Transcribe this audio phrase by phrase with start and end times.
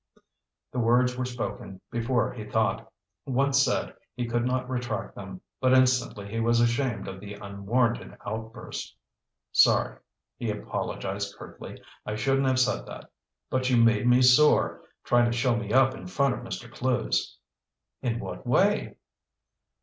[0.71, 2.91] The words were spoken before he thought.
[3.27, 5.41] Once said, he could not retract them.
[5.59, 8.95] But instantly he was ashamed of the unwarranted outburst.
[9.51, 9.99] "Sorry,"
[10.37, 11.83] he apologized curtly.
[12.03, 13.11] "I shouldn't have said that.
[13.51, 16.67] But you made me sore, trying to show me up in front of Mr.
[16.71, 17.37] Clewes."
[18.01, 18.95] "In what way?"